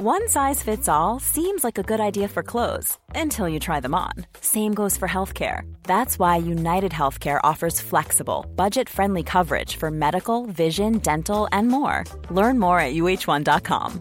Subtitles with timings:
[0.00, 3.96] One size fits all seems like a good idea for clothes until you try them
[3.96, 4.12] on.
[4.40, 5.62] Same goes for healthcare.
[5.88, 12.04] That's why United Healthcare offers flexible, budget friendly coverage for medical, vision, dental, and more.
[12.30, 14.00] Learn more at uh1.com.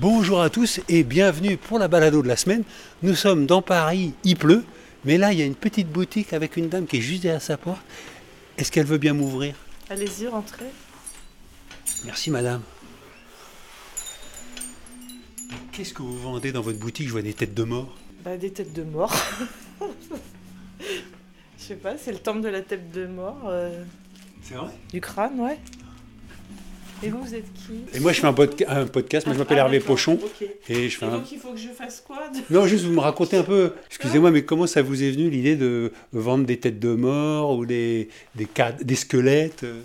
[0.00, 2.64] Bonjour à tous et bienvenue pour la balado de la semaine.
[3.04, 4.64] Nous sommes dans Paris, il pleut,
[5.04, 7.40] mais là il y a une petite boutique avec une dame qui est juste derrière
[7.40, 7.80] sa porte.
[8.56, 9.54] Est-ce qu'elle veut bien m'ouvrir
[9.88, 10.72] Allez-y, rentrez.
[12.04, 12.62] Merci madame.
[15.72, 17.06] Qu'est-ce que vous vendez dans votre boutique?
[17.06, 17.96] Je vois des têtes de mort.
[18.24, 19.14] Bah, des têtes de mort.
[21.58, 23.42] Je sais pas, c'est le temple de la tête de mort.
[23.46, 23.84] euh,
[24.42, 24.70] C'est vrai?
[24.92, 25.58] du crâne, ouais.
[27.02, 27.84] Et vous, vous êtes qui?
[27.94, 30.18] Et moi je fais un, podca- un podcast, moi je m'appelle Ah, Hervé Pochon.
[30.68, 31.12] Et je fais Et un...
[31.18, 33.72] donc, il faut que je fasse quoi de- Non, juste vous me racontez un peu,
[33.86, 37.66] excusez-moi, mais comment ça vous est venu l'idée de vendre des têtes de mort ou
[37.66, 39.80] des, des, cad- des squelettes euh?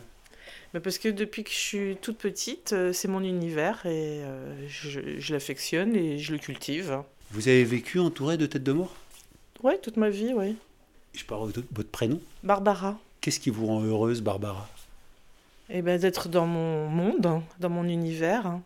[0.82, 5.20] Parce que depuis que je suis toute petite, euh, c'est mon univers et euh, je,
[5.20, 7.04] je l'affectionne et je le cultive.
[7.32, 8.96] Vous avez vécu entouré de têtes de mort?
[9.62, 10.56] Ouais, toute ma vie, ouais.
[11.14, 12.20] Je parle de votre prénom?
[12.44, 12.98] Barbara.
[13.22, 14.68] Qu'est-ce qui vous rend heureuse, Barbara?
[15.70, 18.48] Et ben d'être dans mon monde, hein, dans mon univers.
[18.48, 18.64] hein.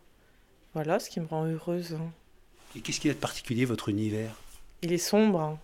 [0.73, 1.94] Voilà ce qui me rend heureuse.
[1.94, 2.09] hein.
[2.75, 4.33] Et qu'est-ce qu'il y a de particulier, votre univers?
[4.81, 5.59] Il est sombre, hein,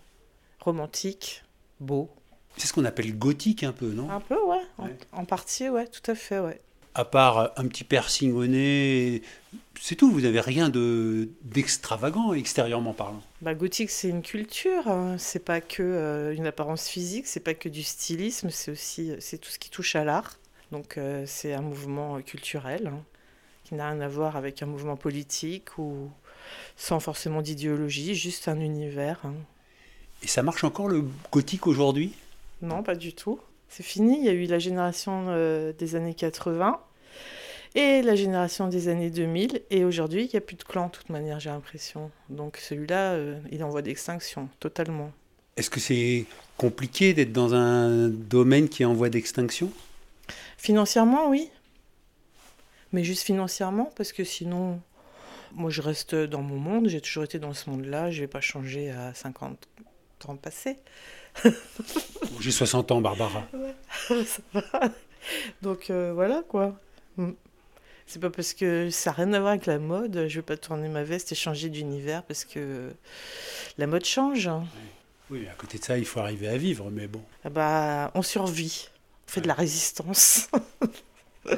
[0.60, 1.44] romantique,
[1.80, 2.10] beau.
[2.58, 4.10] C'est ce qu'on appelle gothique un peu, non?
[4.12, 4.53] Un peu, ouais.
[4.78, 4.96] En, Ouais.
[5.12, 6.60] en partie, ouais, tout à fait, ouais.
[6.96, 9.22] À part euh, un petit piercing au nez,
[9.80, 13.22] c'est tout, vous n'avez rien de d'extravagant extérieurement parlant.
[13.42, 14.88] Bah, gothique, c'est une culture.
[14.88, 15.16] hein.
[15.18, 19.40] C'est pas que euh, une apparence physique, c'est pas que du stylisme, c'est aussi c'est
[19.40, 20.38] tout ce qui touche à l'art.
[20.72, 23.04] Donc euh, c'est un mouvement euh, culturel hein,
[23.64, 26.10] qui n'a rien à voir avec un mouvement politique ou
[26.78, 29.20] sans forcément d'idéologie, juste un univers.
[29.24, 29.34] hein.
[30.22, 32.14] Et ça marche encore le gothique aujourd'hui?
[32.62, 33.40] Non, pas du tout.
[33.76, 34.20] C'est fini.
[34.20, 36.80] Il y a eu la génération euh, des années 80
[37.74, 39.64] et la génération des années 2000.
[39.72, 42.12] Et aujourd'hui, il n'y a plus de clan, de toute manière, j'ai l'impression.
[42.30, 45.12] Donc celui-là, euh, il est en voie d'extinction, totalement.
[45.58, 49.72] Est-ce que c'est compliqué d'être dans un domaine qui est en voie d'extinction?
[50.58, 51.50] Financièrement, oui.
[52.92, 54.80] Mais juste financièrement, parce que sinon,
[55.56, 56.90] moi, je reste dans mon monde.
[56.90, 58.12] J'ai toujours été dans ce monde-là.
[58.12, 59.68] Je ne vais pas changer à 50
[60.28, 60.78] ans passés.
[62.40, 63.48] J'ai 60 ans, Barbara.
[64.26, 64.90] Ça va.
[65.62, 66.76] Donc euh, voilà quoi.
[67.18, 67.32] Mm.
[68.06, 70.58] C'est pas parce que ça n'a rien à voir avec la mode, je vais pas
[70.58, 72.92] tourner ma veste et changer d'univers parce que
[73.78, 74.50] la mode change.
[75.30, 77.22] Oui, mais à côté de ça, il faut arriver à vivre, mais bon.
[77.46, 78.90] Ah bah, on survit,
[79.28, 80.50] on fait de la résistance.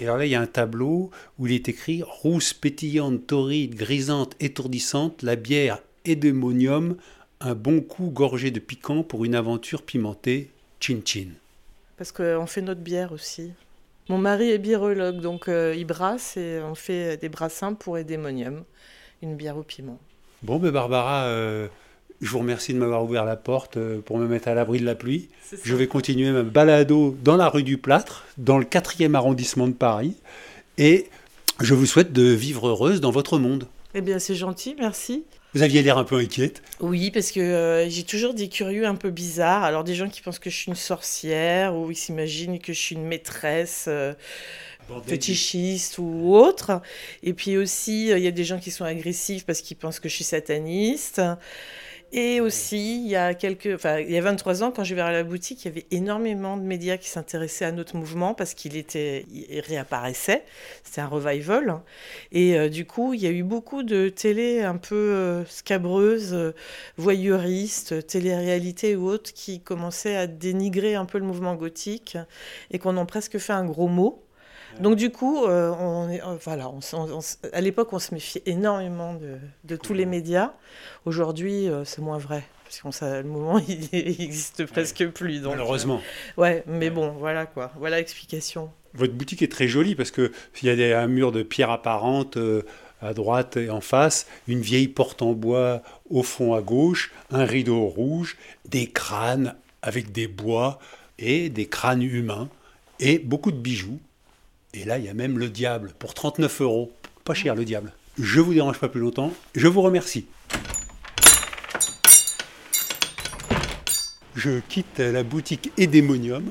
[0.00, 3.74] Et alors là, il y a un tableau où il est écrit Rousse, pétillante, torride,
[3.74, 6.96] grisante, étourdissante, la bière Edémonium,
[7.40, 10.50] un bon coup gorgé de piquant pour une aventure pimentée,
[10.80, 11.28] chin chin.
[11.96, 13.52] Parce qu'on fait notre bière aussi.
[14.08, 18.64] Mon mari est birologue, donc euh, il brasse et on fait des brassins pour Edémonium,
[19.22, 19.98] une bière au piment.
[20.42, 21.68] Bon, ben Barbara, euh,
[22.20, 24.84] je vous remercie de m'avoir ouvert la porte euh, pour me mettre à l'abri de
[24.84, 25.28] la pluie.
[25.62, 29.72] Je vais continuer ma balado dans la rue du Plâtre, dans le 4e arrondissement de
[29.72, 30.16] Paris.
[30.78, 31.06] Et
[31.60, 33.68] je vous souhaite de vivre heureuse dans votre monde.
[33.94, 35.24] Eh bien, c'est gentil, merci.
[35.54, 36.62] Vous aviez l'air un peu inquiète.
[36.80, 39.64] Oui, parce que euh, j'ai toujours des curieux un peu bizarres.
[39.64, 42.78] Alors, des gens qui pensent que je suis une sorcière ou ils s'imaginent que je
[42.78, 44.14] suis une maîtresse euh,
[45.06, 46.80] fétichiste ou autre.
[47.22, 50.00] Et puis aussi, euh, il y a des gens qui sont agressifs parce qu'ils pensent
[50.00, 51.20] que je suis sataniste.
[52.14, 55.10] Et aussi, il y a quelques, enfin, il y a 23 ans, quand j'ai ouvert
[55.10, 58.76] la boutique, il y avait énormément de médias qui s'intéressaient à notre mouvement parce qu'il
[58.76, 59.24] était,
[59.66, 60.44] réapparaissait.
[60.84, 61.80] C'était un revival.
[62.30, 66.34] Et euh, du coup, il y a eu beaucoup de télé un peu euh, scabreuses,
[66.34, 66.54] euh,
[66.98, 72.18] voyeuristes, télé-réalité ou autres qui commençaient à dénigrer un peu le mouvement gothique
[72.70, 74.21] et qu'on en presque fait un gros mot.
[74.80, 77.20] Donc du coup, euh, on est, euh, voilà, on on-
[77.52, 80.52] à l'époque, on se méfiait énormément de, de tous les médias.
[81.04, 82.44] Aujourd'hui, euh, c'est moins vrai.
[82.64, 85.40] Parce que le mouvement, il n'existe presque plus.
[85.40, 86.00] Donc, Malheureusement.
[86.36, 87.72] ouais, mais bon, voilà quoi.
[87.78, 88.70] Voilà l'explication.
[88.94, 90.30] Votre boutique est très jolie parce qu'il
[90.62, 92.36] y a des, un mur de pierre apparente
[93.00, 97.44] à droite et en face, une vieille porte en bois au fond à gauche, un
[97.44, 98.36] rideau rouge,
[98.68, 100.78] des crânes avec des bois
[101.18, 102.48] et des crânes humains
[103.00, 103.98] et beaucoup de bijoux.
[104.74, 106.92] Et là, il y a même le diable pour 39 euros.
[107.24, 107.92] Pas cher le diable.
[108.18, 109.30] Je vous dérange pas plus longtemps.
[109.54, 110.24] Je vous remercie.
[114.34, 116.44] Je quitte la boutique Edémonium,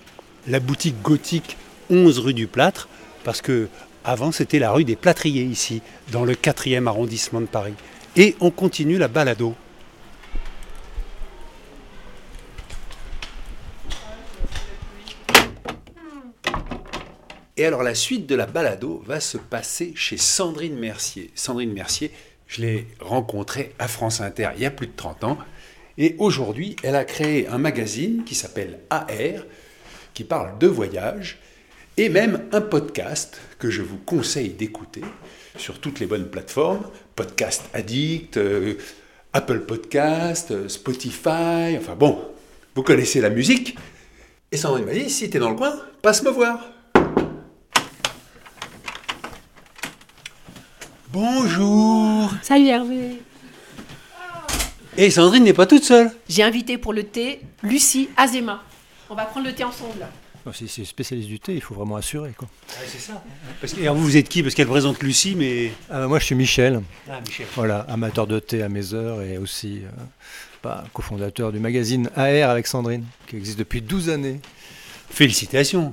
[0.47, 1.57] la boutique gothique
[1.89, 2.89] 11 rue du Plâtre,
[3.23, 3.67] parce que
[4.03, 5.81] avant c'était la rue des Plâtriers ici,
[6.11, 7.73] dans le 4e arrondissement de Paris.
[8.17, 9.55] Et on continue la balado.
[17.61, 21.29] Et alors la suite de la balado va se passer chez Sandrine Mercier.
[21.35, 22.09] Sandrine Mercier,
[22.47, 25.37] je l'ai rencontrée à France Inter il y a plus de 30 ans.
[25.99, 29.45] Et aujourd'hui, elle a créé un magazine qui s'appelle AR,
[30.15, 31.37] qui parle de voyage,
[31.97, 35.03] et même un podcast que je vous conseille d'écouter
[35.55, 38.73] sur toutes les bonnes plateformes, Podcast Addict, euh,
[39.33, 42.27] Apple Podcast, euh, Spotify, enfin bon,
[42.73, 43.77] vous connaissez la musique.
[44.51, 46.59] Et Sandrine m'a dit, si t'es dans le coin, passe me voir.
[51.13, 53.17] Bonjour Salut Hervé
[54.95, 58.63] Et Sandrine n'est pas toute seule J'ai invité pour le thé Lucie Azema.
[59.09, 60.07] On va prendre le thé ensemble.
[60.53, 62.31] Si c'est spécialiste du thé, il faut vraiment assurer.
[62.37, 62.47] Quoi.
[62.87, 63.21] c'est ça.
[63.59, 64.41] Parce que, alors vous, vous êtes qui?
[64.41, 65.73] Parce qu'elle présente Lucie, mais...
[65.89, 66.81] Ah, bah, moi, je suis Michel.
[67.09, 67.45] Ah, Michel.
[67.55, 69.89] Voilà, amateur de thé à mes heures et aussi euh,
[70.63, 74.39] bah, cofondateur du magazine AR avec Sandrine, qui existe depuis 12 années.
[75.09, 75.91] Félicitations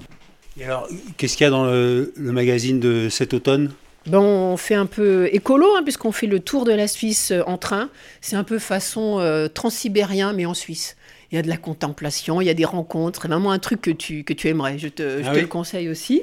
[0.59, 3.73] Et alors, qu'est-ce qu'il y a dans le, le magazine de cet automne?
[4.09, 7.43] Bon, on fait un peu écolo, hein, puisqu'on fait le tour de la Suisse euh,
[7.47, 7.91] en train.
[8.23, 10.97] C'est un peu façon euh, transsibérien, mais en Suisse.
[11.31, 13.83] Il y a de la contemplation, il y a des rencontres, c'est vraiment un truc
[13.83, 14.79] que tu, que tu aimerais.
[14.79, 16.23] Je te, je Ah te oui le conseille aussi.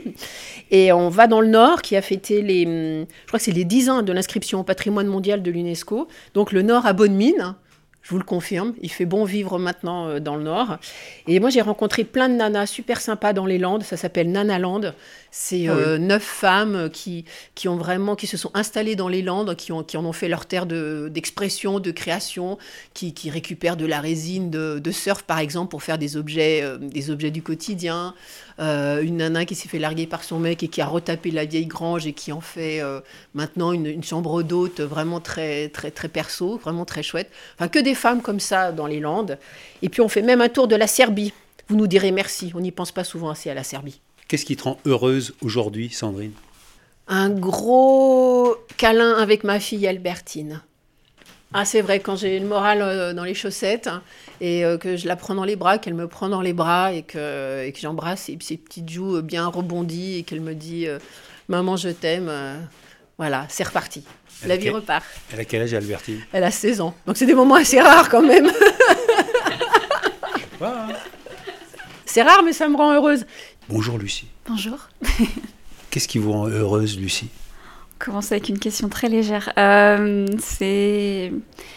[0.72, 3.52] Et on va dans le Nord, qui a fêté les, hum, je crois que c'est
[3.52, 6.08] les 10 ans de l'inscription au patrimoine mondial de l'UNESCO.
[6.34, 7.56] Donc le Nord à bonne mine.
[8.06, 10.78] Je vous le confirme, il fait bon vivre maintenant euh, dans le Nord.
[11.28, 13.81] Et moi, j'ai rencontré plein de nanas super sympas dans les Landes.
[13.81, 14.94] Ça s'appelle Nanaland.
[15.38, 15.84] C'est Ah oui.
[15.84, 19.74] euh, neuf femmes qui, qui ont vraiment, qui se sont installées dans les Landes, qui,
[19.74, 22.58] ont, qui en ont fait leur terre de- d'expression, de, création,
[22.94, 26.62] qui, qui récupèrent de la résine de, de surf, par exemple, pour faire des objets,
[26.64, 28.14] euh, des objets du quotidien.
[28.60, 31.44] Euh, une nana qui s'est fait larguer par son mec et qui a retapé la
[31.44, 32.81] vieille grange et qui en fait
[33.34, 37.30] maintenant une, une chambre d'hôte vraiment très, très, très perso, vraiment très chouette.
[37.60, 39.38] Enfin, que des femmes comme ça dans les Landes.
[39.81, 41.34] Et puis on fait même un tour de la Serbie.
[41.68, 44.00] Vous nous direz merci, on n'y pense pas souvent assez à la Serbie.
[44.27, 46.31] Qu'est-ce qui te rend heureuse aujourd'hui, Sandrine?
[47.07, 50.62] Un gros câlin avec ma fille Albertine.
[51.54, 54.01] Ah, c'est vrai, quand j'ai le moral euh, dans les chaussettes hein,
[54.42, 56.92] et euh, que je la prends dans les bras, qu'elle me prend dans les bras
[56.92, 60.56] et que, et que j'embrasse ses, ses petites joues euh, bien rebondies et qu'elle me
[60.56, 60.88] dit
[61.48, 62.31] Maman, je t'aime.
[63.18, 64.04] voilà, c'est reparti.
[64.45, 65.06] La vie repart.
[65.31, 66.19] Elle a quel âge, Albertine?
[66.33, 66.94] Elle a 16 ans.
[67.06, 68.51] Donc c'est des moments assez rares quand même.
[72.16, 73.26] c'est rare, mais ça me rend heureuse.
[73.68, 74.28] Bonjour, Lucie.
[74.48, 74.78] Bonjour.
[75.90, 77.28] Qu'est-ce qui vous rend heureuse, Lucie?
[78.00, 79.52] On commence avec une question très légère.
[79.60, 81.34] Euh, c'est,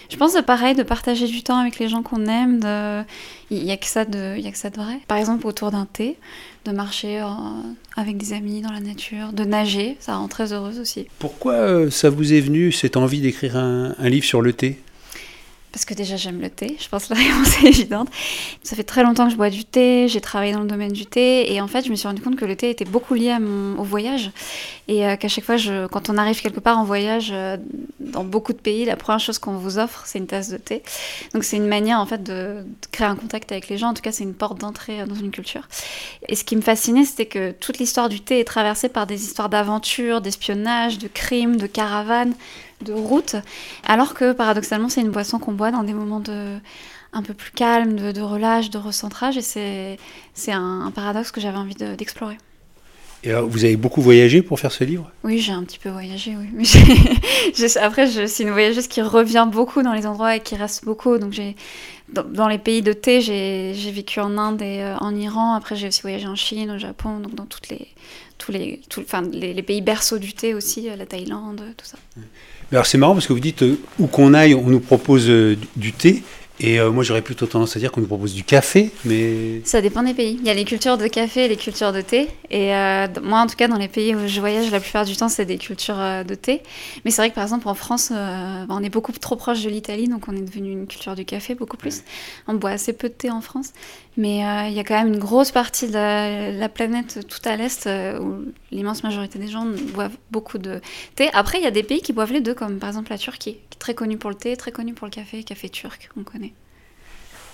[0.08, 2.60] je pense, de pareil, de partager du temps avec les gens qu'on aime.
[2.60, 3.02] De...
[3.50, 5.00] Il n'y a que ça de, il y a que ça de vrai.
[5.08, 6.16] Par exemple, autour d'un thé,
[6.66, 7.26] de marcher euh,
[7.96, 11.08] avec des amis dans la nature, de nager, ça rend très heureuse aussi.
[11.18, 14.78] Pourquoi euh, ça vous est venu, cette envie d'écrire un, un livre sur le thé?
[15.78, 18.08] Parce que déjà j'aime le thé, je pense que la réponse est évidente.
[18.64, 21.06] Ça fait très longtemps que je bois du thé, j'ai travaillé dans le domaine du
[21.06, 23.30] thé et en fait je me suis rendu compte que le thé était beaucoup lié
[23.30, 24.32] à mon, au voyage
[24.88, 25.54] et euh, qu'à chaque fois
[25.88, 27.58] quand on arrive quelque part en voyage euh,
[28.00, 30.82] dans beaucoup de pays, la première chose qu'on vous offre c'est une tasse de thé.
[31.32, 33.94] Donc c'est une manière en fait de, de créer un contact avec les gens, en
[33.94, 35.68] tout cas c'est une porte d'entrée euh, dans une culture.
[36.28, 39.22] Et ce qui me fascinait c'était que toute l'histoire du thé est traversée par des
[39.22, 42.34] histoires d'aventure, d'espionnage, de crimes, de caravanes
[42.82, 43.36] de route,
[43.86, 46.56] alors que paradoxalement c'est une boisson qu'on boit dans des moments de
[47.12, 49.98] un peu plus calme, de, de relâche, de recentrage, et c'est
[50.34, 52.36] c'est un, un paradoxe que j'avais envie de- d'explorer.
[53.24, 55.10] Et alors, vous avez beaucoup voyagé pour faire ce livre?
[55.24, 56.46] Oui, j'ai un petit peu voyagé, oui.
[56.52, 56.78] Mais j'ai-
[57.68, 60.84] j'ai- après, je suis une voyageuse qui revient beaucoup dans les endroits et qui reste
[60.84, 61.18] beaucoup.
[61.18, 61.56] Donc, j'ai
[62.12, 65.54] dans, dans les pays de thé, j'ai j'ai vécu en Inde et euh, en Iran.
[65.54, 67.88] Après, j'ai aussi voyagé en Chine, au Japon, donc dans toutes les
[68.38, 71.86] tous les tout- enfin les, les pays berceaux du thé aussi, euh, la Thaïlande, tout
[71.86, 71.98] ça.
[72.70, 75.56] Alors c'est marrant parce que vous dites euh, où qu'on aille, on nous propose euh,
[75.76, 76.22] du, thé.
[76.60, 79.80] Et euh, moi j'aurais plutôt tendance à dire qu'on nous propose du café, mais Ça
[79.80, 80.36] dépend des pays.
[80.40, 82.28] Il y a les cultures de café et les cultures de thé.
[82.50, 82.72] Et
[83.22, 85.44] moi, en tout cas, dans les pays où je voyage, la plupart du temps, c'est
[85.44, 86.62] des cultures de thé.
[87.04, 89.70] Mais c'est vrai que, par exemple, en France, bah, on est beaucoup trop proche de
[89.70, 92.02] l'Italie, donc on est devenu une culture du café beaucoup plus.
[92.48, 93.72] On boit assez peu de thé en France.
[94.16, 97.54] Mais il y a quand même une grosse partie de la, la planète tout à
[97.54, 97.88] l'est
[98.20, 100.80] où l'immense majorité des gens boivent beaucoup de
[101.14, 101.30] thé.
[101.32, 103.58] Après, il y a des pays qui boivent les deux, comme par exemple la Turquie,
[103.78, 106.52] très connue pour le thé, très connue pour le café, café turc, on connaît.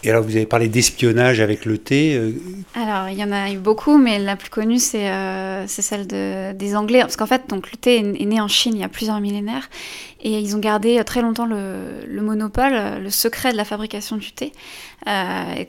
[0.05, 2.15] Et alors vous avez parlé d'espionnage avec le thé.
[2.15, 2.33] euh,
[2.75, 6.53] Alors, il y en a eu beaucoup, mais la plus connue, c'est euh, celle de,
[6.53, 7.01] des Anglais.
[7.01, 9.71] Parce qu'en fait, donc, le thé est, né en Chine il y a plusieurs millénaires.
[10.23, 14.17] Et ils ont gardé euh, très longtemps le, le monopole, le secret de la fabrication
[14.17, 14.53] du thé.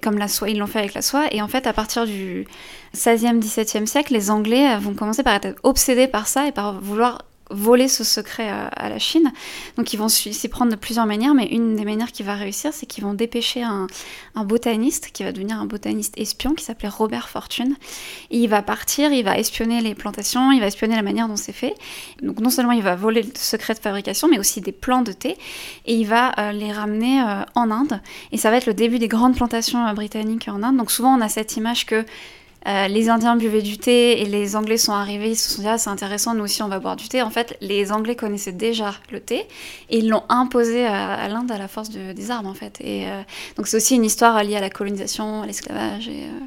[0.01, 1.25] Comme la soie, ils l'ont fait avec la soie.
[1.31, 2.45] Et en fait, à partir du
[2.95, 7.23] 16e, 17e siècle, les Anglais vont commencer par être obsédés par ça et par vouloir
[7.49, 9.31] voler ce secret à, la Chine.
[9.77, 12.73] Donc ils vont s'y prendre de plusieurs manières, mais une des manières qui va réussir,
[12.73, 13.87] c'est qu'ils vont dépêcher un,
[14.35, 17.75] botaniste qui va devenir un botaniste espion qui s'appelait Robert Fortune.
[18.31, 21.35] Et il va partir, il va espionner les plantations, il va espionner la manière dont
[21.35, 21.73] c'est fait.
[22.21, 25.11] Donc non seulement il va voler le secret de fabrication, mais aussi des plants de
[25.11, 25.37] thé,
[25.85, 28.01] et il va euh, les ramener euh, en Inde.
[28.31, 30.77] Et ça va être le début des grandes plantations euh, britanniques en Inde.
[30.77, 32.05] Donc souvent on a cette image que
[32.67, 35.67] euh, les Indiens buvaient du thé et les Anglais sont arrivés, ils se sont dit
[35.67, 37.21] ah, c'est intéressant, nous aussi on va boire du thé.
[37.21, 39.45] En fait, les Anglais connaissaient déjà le thé
[39.89, 42.79] et ils l'ont imposé à, l'Inde à la force des armes en fait.
[42.81, 43.21] Et euh,
[43.55, 46.45] donc c'est aussi une histoire liée à la colonisation, à l'esclavage et euh,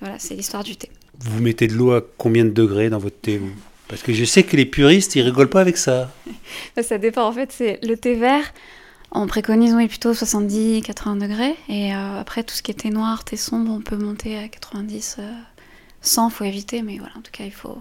[0.00, 0.90] voilà, c'est l'histoire du thé.
[1.18, 3.40] Vous mettez de l'eau à combien de degrés dans votre thé
[3.88, 6.12] Parce que je sais que les puristes ils rigolent pas avec ça.
[6.80, 8.52] ça dépend en fait, c'est le thé vert.
[9.10, 11.56] On préconise oui, plutôt 70-80 degrés.
[11.68, 15.18] Et après, tout ce qui thé noir, thé sombre, on peut monter à 90,
[16.00, 17.78] 100, faut éviter, mais voilà, en tout cas, il faut.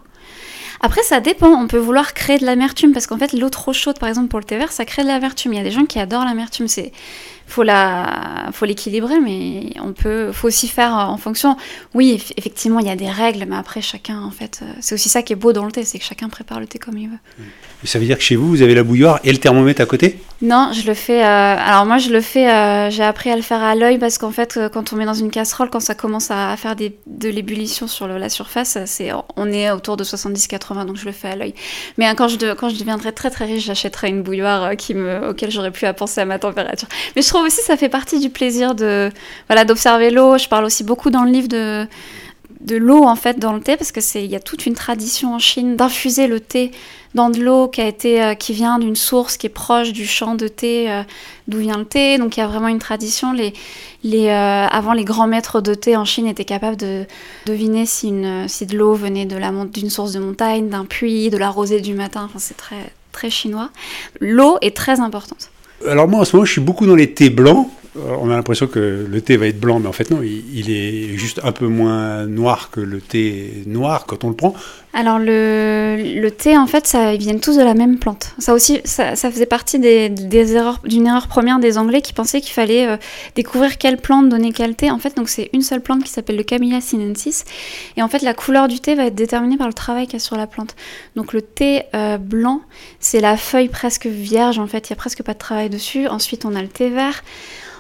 [0.81, 1.49] Après, ça dépend.
[1.49, 4.39] On peut vouloir créer de l'amertume parce qu'en fait, l'eau trop chaude, par exemple, pour
[4.39, 5.53] le thé vert, ça crée de l'amertume.
[5.53, 6.67] Il y a des gens qui adorent l'amertume.
[6.67, 6.91] C'est
[7.47, 11.55] faut la faut l'équilibrer mais on peut faut aussi faire en fonction
[11.93, 15.07] oui effectivement il y a des règles mais après chacun en fait euh, c'est aussi
[15.07, 17.07] ça qui est beau dans le thé c'est que chacun prépare le thé comme il
[17.07, 17.17] veut
[17.85, 20.19] ça veut dire que chez vous vous avez la bouilloire et le thermomètre à côté?
[20.41, 23.41] Non je le fais euh, alors moi je le fais euh, j'ai appris à le
[23.41, 26.29] faire à l'œil parce qu'en fait quand on met dans une casserole quand ça commence
[26.29, 31.05] à faire de l'ébullition sur la surface c'est on est autour de 70-80 donc je
[31.05, 31.53] le fais à l'œil
[31.97, 35.87] mais quand je quand je deviendrai très très riche j'achèterai une bouilloire auquel j'aurai plus
[35.87, 39.11] à penser à ma température mais je aussi ça fait partie du plaisir de
[39.47, 40.37] voilà d'observer l'eau.
[40.37, 41.87] Je parle aussi beaucoup dans le livre de
[42.61, 44.73] de l'eau en fait dans le thé parce que c'est il y a toute une
[44.73, 46.71] tradition en Chine d'infuser le thé
[47.13, 50.05] dans de l'eau qui a été euh, qui vient d'une source qui est proche du
[50.05, 51.03] champ de thé euh,
[51.47, 52.17] d'où vient le thé.
[52.17, 53.33] Donc il y a vraiment une tradition.
[53.33, 53.53] Les
[54.03, 57.05] les euh, avant les grands maîtres de thé en Chine étaient capables de
[57.45, 61.29] deviner si une si de l'eau venait de la d'une source de montagne d'un puits
[61.29, 62.23] de la rosée du matin.
[62.25, 63.69] Enfin c'est très très chinois.
[64.19, 65.49] L'eau est très importante.
[65.87, 67.69] Alors moi en ce moment je suis beaucoup dans les thés blancs.
[67.97, 70.69] Euh, on a l'impression que le thé va être blanc, mais en fait non, il,
[70.69, 74.53] est juste un peu moins noir que le thé noir quand on le prend.
[74.93, 78.33] Alors le, thé, en fait, ça, ils viennent tous de la même plante.
[78.39, 82.97] Ça aussi, ça, faisait partie d'une erreur première des Anglais qui pensaient qu'il fallait euh,
[83.35, 84.89] découvrir quelle plante donnait quel thé.
[84.89, 87.45] En fait, donc c'est une seule plante qui s'appelle le Camellia sinensis.
[87.95, 90.17] Et en fait, la couleur du thé va être déterminée par le travail qu'il y
[90.17, 90.75] a sur la plante.
[91.15, 92.61] Donc le thé euh, blanc,
[92.99, 94.57] c'est la feuille presque vierge.
[94.57, 96.07] En fait, il y a presque pas de travail dessus.
[96.07, 97.23] Ensuite, on a le thé vert.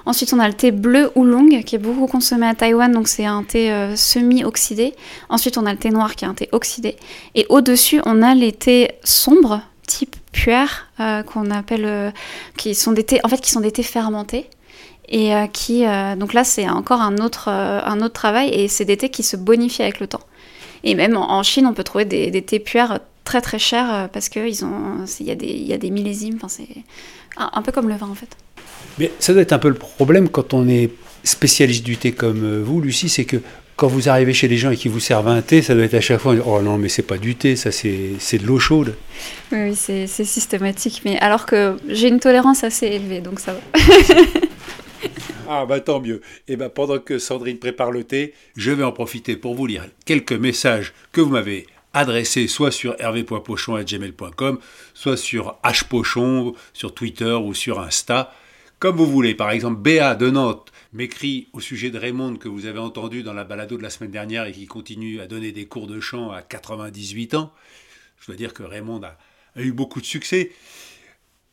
[0.07, 3.25] Ensuite, on a le thé bleu oolong qui est beaucoup consommé à Taïwan, donc c'est
[3.25, 4.93] un thé euh, semi-oxydé.
[5.27, 6.95] Ensuite, on a le thé noir qui est un thé oxydé.
[7.35, 12.11] Et au-dessus, on a les thés sombres, type puère, euh, qu'on appelle, euh,
[12.55, 14.49] qui sont des thés, en fait, qui sont des thés fermentés.
[15.09, 15.85] Et qui,
[16.17, 19.37] donc là, c'est encore un autre, un autre travail, et c'est des thés qui se
[19.37, 20.19] bonifient avec le temps.
[20.83, 24.49] Et même en, Chine, on peut trouver des, thés puères très très chers parce qu'il
[24.49, 26.67] y, a des, y a des millésimes, enfin, c'est
[27.37, 28.35] un peu comme le vin en fait.
[28.99, 30.89] Mais ça doit être un peu le problème quand on est
[31.23, 33.37] spécialiste du thé comme euh, vous, Lucie, c'est que
[33.77, 35.93] quand vous arrivez chez les gens et qu'ils vous servent un thé, ça doit être
[35.93, 38.95] à chaque fois oh non mais c'est pas du thé, ça c'est de l'eau chaude.
[39.51, 43.59] Oui, c'est systématique, mais alors que j'ai une tolérance assez élevée, donc ça va.
[45.49, 46.21] ah bah tant mieux.
[46.47, 49.67] Et eh ben pendant que Sandrine prépare le thé, je vais en profiter pour vous
[49.67, 54.57] lire quelques messages que vous m'avez adressés soit sur hervé.pochon@gmail.com,
[54.95, 58.33] soit sur hpochon sur Twitter ou sur Insta.
[58.79, 62.67] Comme vous voulez, par exemple, Béa de Nantes m'écrit au sujet de Raymond que vous
[62.67, 65.65] avez entendu dans la balado de la semaine dernière et qui continue à donner des
[65.65, 67.51] cours de chant à 98 ans.
[68.19, 69.17] Je dois dire que Raymond a,
[69.55, 70.51] eu beaucoup de succès.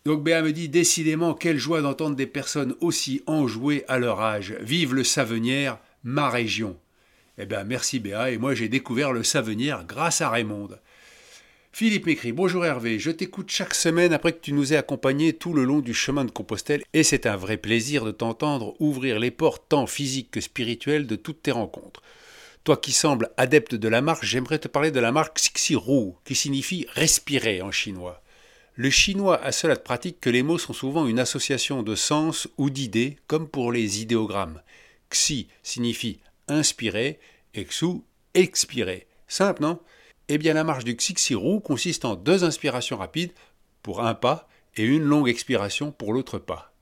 [0.04, 4.54] Donc Béa me dit décidément quelle joie d'entendre des personnes aussi enjouées à leur âge.
[4.60, 6.78] Vive le Savenière, ma région.
[7.38, 10.68] Eh bien merci Béa, et moi j'ai découvert le Savenière grâce à Raymond.
[11.74, 15.52] Philippe m'écrit Bonjour Hervé, je t'écoute chaque semaine après que tu nous aies accompagnés tout
[15.52, 19.32] le long du chemin de Compostelle et c'est un vrai plaisir de t'entendre ouvrir les
[19.32, 22.00] portes tant physiques que spirituelles de toutes tes rencontres.
[22.62, 26.36] Toi qui sembles adepte de la marche, j'aimerais te parler de la marque Xixiru, qui
[26.36, 28.22] signifie respirer en chinois.
[28.76, 32.46] Le chinois a cela de pratique que les mots sont souvent une association de sens
[32.56, 34.62] ou d'idées, comme pour les idéogrammes.
[35.10, 37.18] Xi signifie inspirer
[37.52, 38.04] et Xu
[38.34, 39.08] expirer.
[39.26, 39.80] Simple, non?
[40.28, 43.32] Eh bien, la marche du Xixiru consiste en deux inspirations rapides
[43.82, 46.72] pour un pas et une longue expiration pour l'autre pas.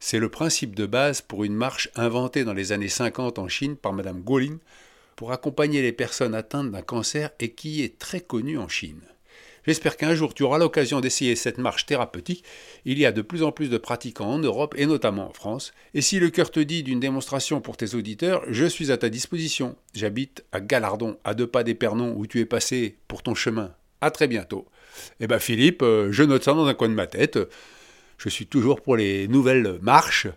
[0.00, 3.76] C'est le principe de base pour une marche inventée dans les années 50 en Chine
[3.76, 4.58] par Madame Guolin
[5.14, 9.00] pour accompagner les personnes atteintes d'un cancer et qui est très connue en Chine.
[9.66, 12.44] J'espère qu'un jour tu auras l'occasion d'essayer cette marche thérapeutique.
[12.84, 15.72] Il y a de plus en plus de pratiquants en Europe et notamment en France.
[15.92, 19.08] Et si le cœur te dit d'une démonstration pour tes auditeurs, je suis à ta
[19.08, 19.76] disposition.
[19.92, 23.74] J'habite à Galardon, à deux pas d'Épernon où tu es passé pour ton chemin.
[24.00, 24.66] À très bientôt.
[25.20, 27.38] Eh ben Philippe, euh, je note ça dans un coin de ma tête.
[28.18, 30.28] Je suis toujours pour les nouvelles marches.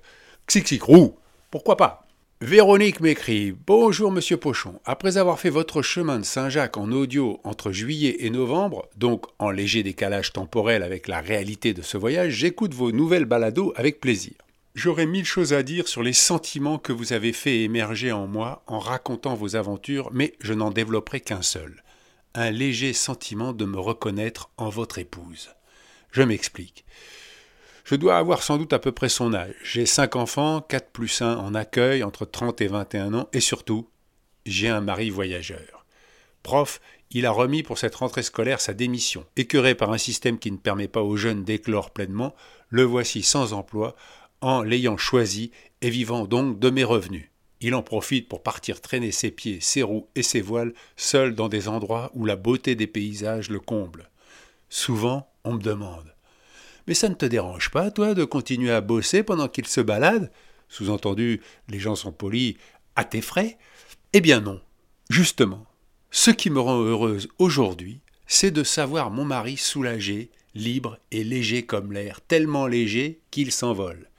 [0.48, 1.18] Xixic roux,
[1.52, 2.09] pourquoi pas?
[2.42, 4.80] Véronique m'écrit Bonjour Monsieur Pochon.
[4.86, 9.52] Après avoir fait votre chemin de Saint-Jacques en audio entre juillet et novembre, donc en
[9.52, 14.36] léger décalage temporel avec la réalité de ce voyage, j'écoute vos nouvelles balados avec plaisir.
[14.74, 18.64] J'aurais mille choses à dire sur les sentiments que vous avez fait émerger en moi
[18.68, 21.84] en racontant vos aventures, mais je n'en développerai qu'un seul.
[22.36, 25.50] Un léger sentiment de me reconnaître en votre épouse.
[26.14, 26.86] Je m'explique.
[27.90, 29.56] Je dois avoir sans doute à peu près son âge.
[29.64, 33.90] J'ai cinq enfants, quatre plus un en accueil, entre 30 et 21 ans, et surtout,
[34.46, 35.88] j'ai un mari voyageur.
[36.44, 39.26] Prof, il a remis pour cette rentrée scolaire sa démission.
[39.38, 42.36] Écœuré par un système qui ne permet pas aux jeunes d'éclore pleinement,
[42.70, 43.96] le voici sans emploi,
[44.42, 45.50] en l'ayant choisi
[45.82, 47.32] et vivant donc de mes revenus.
[47.60, 51.50] Il en profite pour partir traîner ses pieds, ses roues et ses voiles, seul dans
[51.50, 54.12] des endroits où la beauté des paysages le comble.
[54.70, 56.14] Souvent, on me demande
[56.88, 60.32] mais ça ne te dérange pas, toi, de continuer à bosser pendant qu'il se balade?
[60.68, 62.56] Sous-entendu, les gens sont polis
[62.96, 63.58] à tes frais?
[64.14, 64.62] Eh bien non.
[65.10, 65.66] Justement,
[66.12, 71.66] ce qui me rend heureuse aujourd'hui, c'est de savoir mon mari soulagé, libre et léger
[71.66, 74.10] comme l'air, tellement léger qu'il s'envole.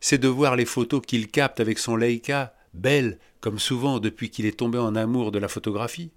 [0.00, 4.46] C'est de voir les photos qu'il capte avec son Leica, belles comme souvent depuis qu'il
[4.46, 6.12] est tombé en amour de la photographie.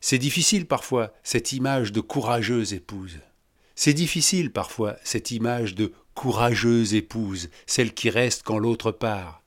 [0.00, 3.18] C'est difficile parfois, cette image de courageuse épouse.
[3.78, 9.42] C'est difficile parfois, cette image de courageuse épouse, celle qui reste quand l'autre part.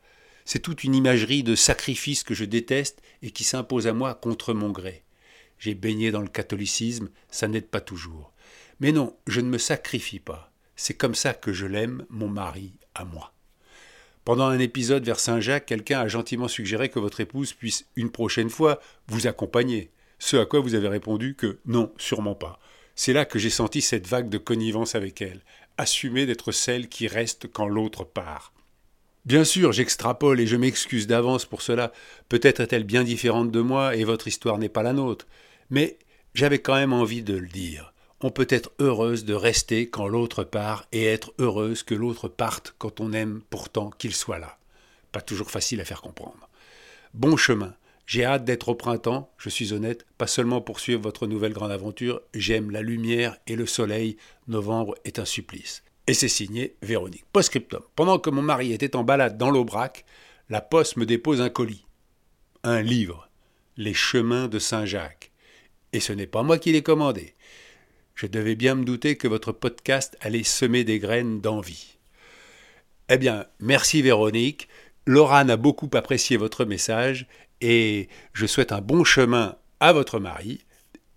[0.46, 4.54] C'est toute une imagerie de sacrifice que je déteste et qui s'impose à moi contre
[4.54, 5.04] mon gré.
[5.58, 8.32] J'ai baigné dans le catholicisme, ça n'aide pas toujours.
[8.80, 10.52] Mais non, je ne me sacrifie pas.
[10.76, 13.34] C'est comme ça que je l'aime, mon mari, à moi.
[14.26, 18.52] Pendant un épisode vers Saint-Jacques, quelqu'un a gentiment suggéré que votre épouse puisse, une prochaine
[18.52, 19.90] fois, vous accompagner.
[20.20, 22.60] Ce à quoi vous avez répondu que non, sûrement pas.
[23.02, 25.40] C'est là que j'ai senti cette vague de connivence avec elle,
[25.78, 28.52] assumer d'être celle qui reste quand l'autre part.
[29.24, 31.94] Bien sûr, j'extrapole et je m'excuse d'avance pour cela.
[32.28, 35.28] Peut-être est-elle bien différente de moi et votre histoire n'est pas la nôtre.
[35.70, 35.98] Mais
[36.34, 37.94] j'avais quand même envie de le dire.
[38.20, 42.76] On peut être heureuse de rester quand l'autre part et être heureuse que l'autre parte
[42.80, 44.58] quand on aime pourtant qu'il soit là.
[45.14, 46.50] Pas toujours facile à faire comprendre.
[47.14, 47.74] Bon chemin.
[48.10, 51.72] J'ai hâte d'être au printemps, je suis honnête, pas seulement pour suivre votre nouvelle grande
[51.72, 54.18] aventure, j'aime la lumière et le soleil,
[54.48, 55.84] novembre est un supplice.
[56.08, 57.26] Et c'est signé Véronique.
[57.32, 57.84] Postscriptum.
[57.96, 60.06] Pendant que mon mari était en balade dans l'Aubrac,
[60.50, 61.86] la poste me dépose un colis.
[62.64, 63.30] Un livre.
[63.78, 65.32] Les chemins de Saint-Jacques.
[65.94, 67.36] Et ce n'est pas moi qui l'ai commandé.
[68.16, 72.00] Je devais bien me douter que votre podcast allait semer des graines d'envie.
[73.08, 74.68] Eh bien, merci Véronique.
[75.10, 77.26] Laura a beaucoup apprécié votre message
[77.62, 80.60] et je souhaite un bon chemin à votre mari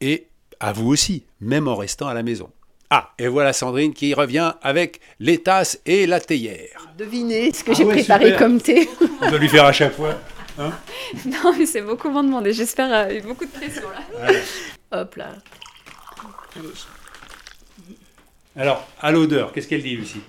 [0.00, 0.28] et
[0.60, 2.48] à vous aussi, même en restant à la maison.
[2.88, 6.88] Ah, et voilà Sandrine qui revient avec les tasses et la théière.
[6.96, 8.88] Devinez ce que ah j'ai préparé comme thé.
[9.20, 10.18] On doit lui faire à chaque fois.
[10.58, 10.72] Hein
[11.26, 12.54] non, mais c'est beaucoup moins demandé.
[12.54, 14.32] J'espère euh, beaucoup de pression là.
[14.90, 15.34] Hop là.
[18.56, 20.22] Alors, à l'odeur, qu'est-ce qu'elle dit, Lucie?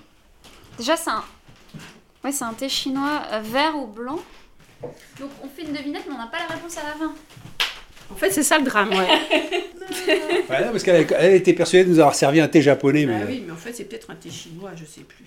[0.76, 1.24] Déjà, c'est un...
[2.24, 4.18] Ouais, c'est un thé chinois euh, vert ou blanc.
[5.20, 7.14] Donc on fait une devinette, mais on n'a pas la réponse à la fin.
[8.10, 8.96] En fait, c'est ça le drame, ouais.
[10.08, 13.06] ouais parce qu'elle elle était persuadée de nous avoir servi un thé japonais.
[13.06, 13.20] Mais...
[13.22, 15.24] Ah oui, mais en fait, c'est peut-être un thé chinois, je sais plus.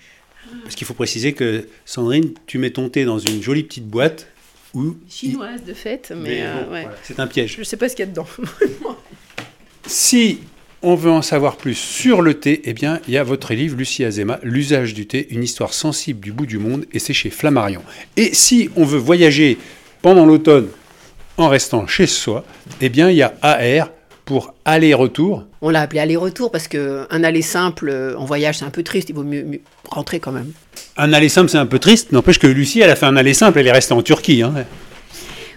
[0.62, 4.28] Parce qu'il faut préciser que, Sandrine, tu mets ton thé dans une jolie petite boîte
[4.74, 4.96] où...
[5.08, 6.88] Chinoise, de fait, mais, euh, ouais.
[7.02, 7.56] c'est un piège.
[7.58, 8.26] Je sais pas ce qu'il y a dedans.
[9.86, 10.40] si
[10.82, 13.76] on veut en savoir plus sur le thé, eh bien, il y a votre livre,
[13.76, 17.30] Lucie Azema, L'usage du thé, une histoire sensible du bout du monde, et c'est chez
[17.30, 17.82] Flammarion.
[18.16, 19.58] Et si on veut voyager
[20.02, 20.68] pendant l'automne
[21.36, 22.44] en restant chez soi,
[22.80, 23.90] eh bien, il y a AR
[24.24, 25.44] pour aller-retour.
[25.62, 29.14] On l'a appelé aller-retour parce qu'un aller simple en voyage, c'est un peu triste, il
[29.14, 29.60] vaut mieux,
[29.90, 30.52] rentrer quand même.
[30.96, 33.34] Un aller simple, c'est un peu triste, n'empêche que Lucie, elle a fait un aller
[33.34, 34.42] simple, elle est restée en Turquie.
[34.42, 34.54] Hein.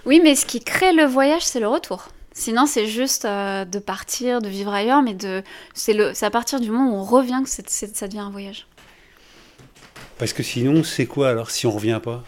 [0.05, 2.07] Oui, mais ce qui crée le voyage, c'est le retour.
[2.33, 6.29] Sinon, c'est juste euh, de partir, de vivre ailleurs, mais de, c'est, le, c'est à
[6.29, 8.67] partir du moment où on revient que ça devient un voyage.
[10.17, 12.23] Parce que sinon, c'est quoi alors si on revient pas?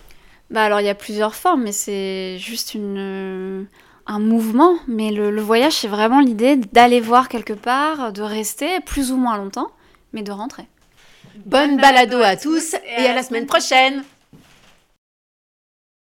[0.50, 3.66] Bah alors, il y a plusieurs formes, mais c'est juste une,
[4.06, 4.76] un mouvement.
[4.88, 9.38] Mais le, voyage, c'est vraiment l'idée d'aller voir quelque part, de rester plus ou moins
[9.38, 9.72] longtemps,
[10.12, 10.66] mais de rentrer.
[11.46, 14.04] Bonne balado à tous et à la semaine prochaine